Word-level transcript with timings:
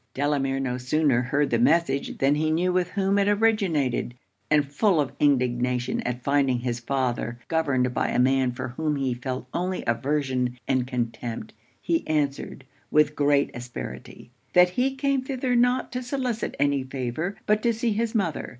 Delamere 0.15 0.59
no 0.59 0.79
sooner 0.79 1.21
heard 1.21 1.51
the 1.51 1.59
message, 1.59 2.17
than 2.17 2.33
he 2.33 2.49
knew 2.49 2.73
with 2.73 2.89
whom 2.89 3.19
it 3.19 3.27
originated; 3.27 4.15
and 4.49 4.65
full 4.65 4.99
of 4.99 5.11
indignation 5.19 6.01
at 6.01 6.23
finding 6.23 6.61
his 6.61 6.79
father 6.79 7.37
governed 7.47 7.93
by 7.93 8.07
a 8.07 8.17
man 8.17 8.51
for 8.51 8.69
whom 8.69 8.95
he 8.95 9.13
felt 9.13 9.47
only 9.53 9.83
aversion 9.85 10.57
and 10.67 10.87
contempt, 10.87 11.53
he 11.79 12.03
answered, 12.07 12.65
with 12.89 13.15
great 13.15 13.51
asperity 13.53 14.31
'That 14.53 14.69
he 14.71 14.95
came 14.95 15.21
thither 15.21 15.55
not 15.55 15.91
to 15.91 16.01
solicit 16.01 16.55
any 16.59 16.81
favour, 16.81 17.35
but 17.45 17.61
to 17.61 17.71
see 17.71 17.91
his 17.93 18.15
mother. 18.15 18.49